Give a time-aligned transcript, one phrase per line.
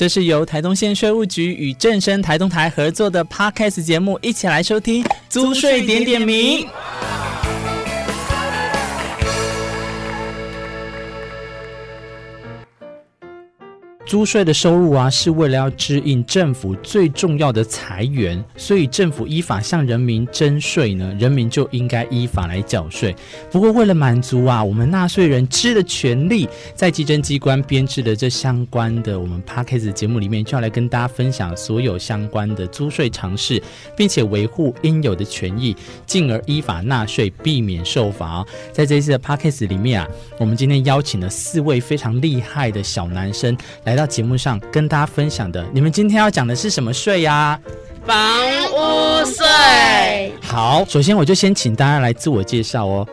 [0.00, 6.66] 这是由台东县税务局与正声台东台合作的 Podcast 节目，一起来收听租税点点名。
[14.10, 23.14] 租税的收入啊，是为了要支应政府最重要的财源，所以政府依法向人民征税呢，人民就应该依法来缴税。
[23.52, 33.62] 不过，为了满足啊我们纳税人知的权利，在稽征机关编制的这相关的我们 p a c k a g e 节目里面，就要来跟大家分享所有相关的租税常识，
[33.96, 38.44] 并且维护应有的权益，进而依法纳税，避免受罚。
[38.72, 40.08] 在这一次的 p a c k a g e 里面啊，
[40.40, 43.99] 我们今天邀请了四位非常厉害的小男生来到。
[44.00, 47.60] 到节目上跟大家分享的，你们今天要讲的是什么税呀？
[48.06, 48.16] 房
[48.72, 50.32] 屋税。
[50.42, 53.06] 好，首先我就先请大家来自我介绍哦。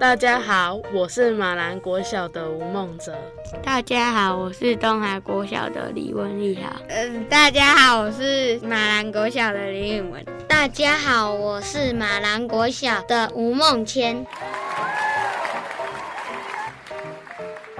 [0.00, 3.14] 大家好，我是马兰国小的吴梦哲。
[3.62, 6.76] 大家好，我是东海国小的李文丽豪。
[6.88, 10.24] 嗯，大家好，我是马兰国小的林允文。
[10.48, 14.26] 大家好，我是马兰国小的吴梦谦。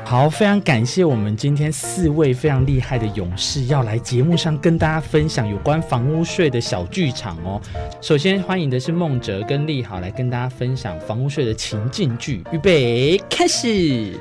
[0.09, 7.61] 好，非常感谢我们今天四位非常厉害的勇士要来节目上跟大家分享有关房屋税的小剧场哦。
[8.01, 14.19] 首先欢迎的是孟哲跟利好来跟大家分享房屋税的情境剧，预备开始。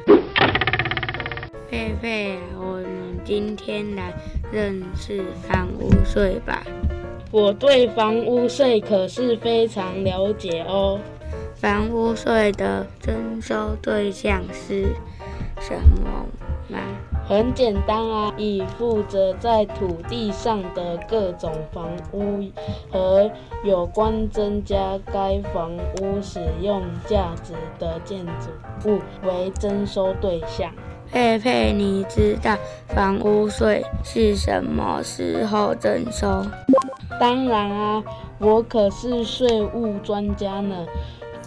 [1.72, 4.14] 佩佩，我们今天来
[4.52, 6.68] 认识房屋税吧。
[7.32, 11.00] 我对房屋税可是非常了解哦。
[11.56, 14.94] 房屋税的征收对象是。
[15.68, 16.26] 什么
[16.70, 16.80] 吗？
[17.28, 22.42] 很简单啊，以负责在土地上的各种房屋
[22.90, 23.30] 和
[23.66, 30.72] 有关增加该房屋使用价值的建筑物为征收对象。
[31.12, 32.56] 佩佩，你知道
[32.88, 36.46] 房屋税是什么时候征收？
[37.20, 38.04] 当然啊，
[38.40, 40.86] 我可是税务专家呢。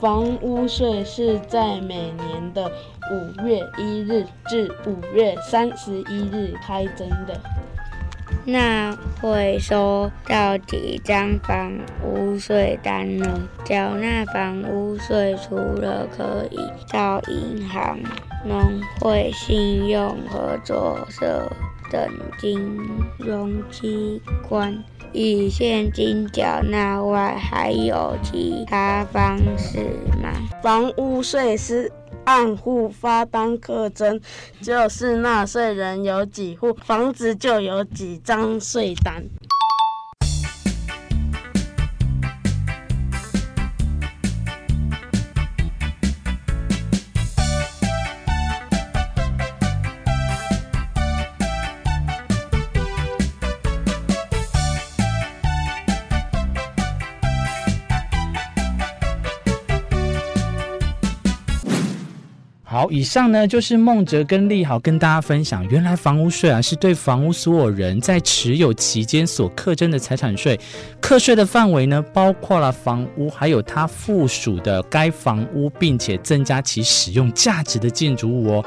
[0.01, 2.73] 房屋税是在每年的
[3.13, 7.39] 五月一日至五月三十一日开征的。
[8.47, 13.27] 那会收到几张房屋税单呢？
[13.63, 16.59] 缴纳房屋税除了可以
[16.91, 17.99] 到银行、
[18.45, 21.51] 农会、信用合作社
[21.91, 22.09] 等
[22.39, 22.79] 金
[23.19, 24.83] 融机关。
[25.13, 29.79] 以现金缴纳外，还有其他方式
[30.23, 30.31] 吗？
[30.63, 31.91] 房屋税是
[32.25, 34.21] 按户发单课征，
[34.61, 39.25] 就是纳税人有几户房子，就有几张税单。
[62.81, 70.59] 好，以上呢就是孟哲跟利好跟大家分享，原来房屋税啊是对房屋所有人在持有期间所课征的财产税，
[70.99, 78.65] 课税的范围呢包括了房屋，还有它附属的该房屋，并且增加其使用价值的建筑物哦。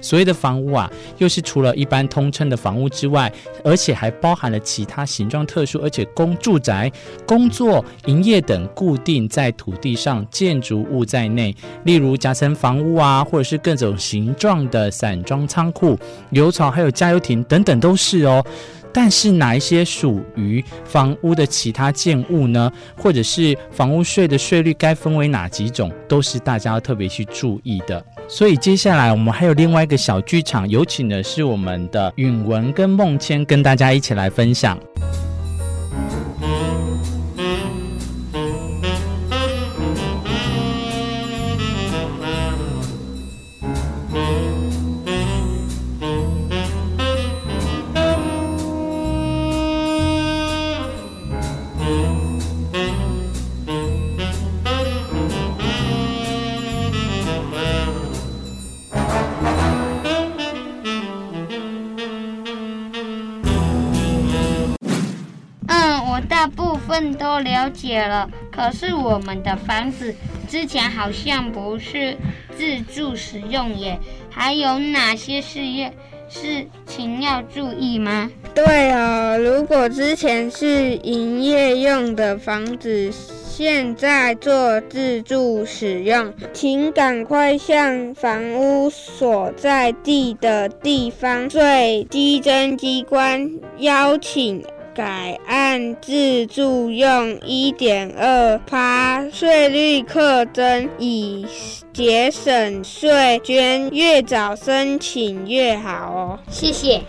[0.00, 3.32] 所谓的房屋啊，又是除了一般通称的房屋之外，
[3.64, 6.90] 而且还包含了其他形状特殊，而且供住宅、
[7.26, 15.98] 工作、营业等固定在土地上建筑物在内，例如夹层房屋啊，或者是各种形状的散装仓库、
[16.30, 18.44] 油槽还有加油亭等等都是哦。
[18.92, 22.70] 但是哪一些属于房屋的其他建物呢？
[22.96, 28.04] 或者是房屋税的税率该分为哪几种，都是大家要特别去注意的。
[28.28, 34.78] 所以接下来我们还有另外一个小剧场，有请的是我们的允文跟梦谦，跟大家一起来分享。
[67.14, 70.14] 都了解了，可是我们的房子
[70.48, 72.16] 之前好像不是
[72.56, 73.98] 自住使用耶，
[74.30, 75.92] 还有哪些事业
[76.28, 78.30] 事情要注意吗？
[78.54, 83.12] 对哦，如果之前是营业用的房子。
[83.52, 94.64] 现在做自助使用，请赶快向房屋所在地的地方税稽征机关邀请。
[94.94, 101.46] 改按自助用一点二趴税率课征，以
[101.92, 106.38] 节省税捐，越早申请越好哦。
[106.50, 107.00] 谢谢。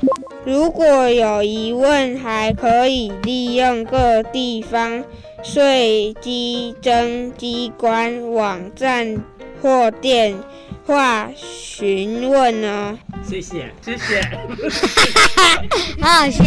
[0.44, 5.04] 如果有疑问，还可以利用各地方
[5.44, 9.24] 税稽征机关网站
[9.62, 10.36] 或电
[10.86, 12.98] 话询问哦。
[13.24, 14.22] 谢谢，谢谢。
[16.02, 16.42] 好好笑。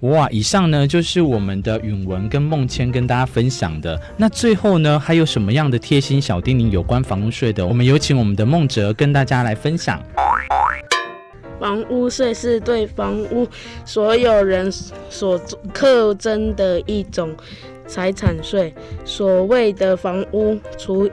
[0.00, 4.00] 哇，以上呢就是我们的允文跟孟谦跟大家分享的。
[4.16, 7.66] 那最后呢，还有什么样的贴心小叮咛有关房屋税的？
[7.66, 10.02] 我们有请我们的孟哲跟大家来分享。
[11.60, 13.46] 房屋税是对房屋
[13.84, 14.72] 所有人
[15.10, 15.38] 所
[15.74, 17.36] 课征的一种
[17.86, 18.74] 财产税。
[19.04, 21.10] 所谓的房屋，除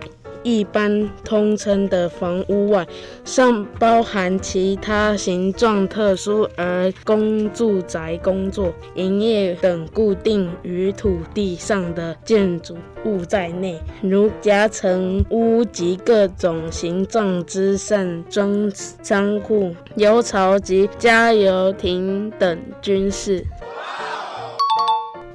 [0.48, 2.88] 一般通称的房屋外，
[3.26, 18.72] 尚包含其他形状特殊而供住宅、工作、营业等固定于土地上的建筑物在内，如夹层屋及各种形状之散装
[19.04, 23.46] 仓库、油槽及加油亭等均是。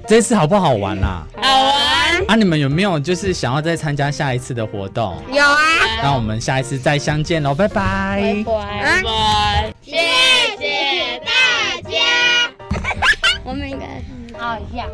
[0.07, 1.27] 这次好不好玩啦？
[1.35, 2.35] 好玩啊！
[2.35, 5.21] 你们有没有就是想要再参加下一次的活动？
[5.31, 5.57] 有啊！
[6.01, 8.43] 那我们下一次再相见喽，拜拜！
[8.45, 9.73] 拜拜！
[9.81, 9.97] 谢
[10.57, 12.49] 谢大家。
[13.43, 13.87] 我们应该
[14.37, 14.87] 好笑。